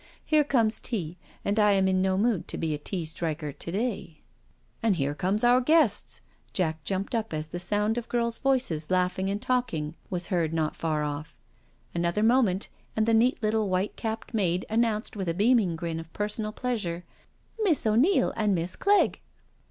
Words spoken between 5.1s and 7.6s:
come our guests I" Jack jumped up as the